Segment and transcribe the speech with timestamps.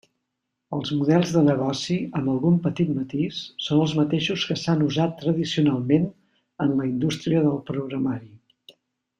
[0.77, 6.09] Els models de negoci, amb algun petit matís, són els mateixos que s'han usat tradicionalment
[6.67, 8.37] en la indústria del programari.